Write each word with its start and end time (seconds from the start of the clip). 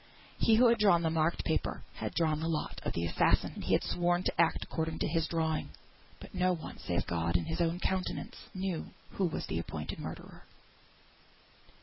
He 0.39 0.55
who 0.55 0.65
had 0.67 0.79
drawn 0.79 1.03
the 1.03 1.11
marked 1.11 1.43
paper 1.43 1.83
had 1.93 2.15
drawn 2.15 2.39
the 2.39 2.47
lot 2.49 2.81
of 2.83 2.93
the 2.93 3.05
assassin! 3.05 3.51
and 3.53 3.63
he 3.63 3.73
had 3.73 3.83
sworn 3.83 4.23
to 4.23 4.41
act 4.41 4.63
according 4.63 4.97
to 4.97 5.07
his 5.07 5.27
drawing! 5.27 5.69
But 6.19 6.33
no 6.33 6.53
one 6.53 6.79
save 6.79 7.05
God 7.05 7.35
and 7.37 7.45
his 7.45 7.61
own 7.61 7.79
conscience 7.79 8.47
knew 8.55 8.95
who 9.11 9.25
was 9.25 9.45
the 9.45 9.59
appointed 9.59 9.99
murderer! 9.99 10.45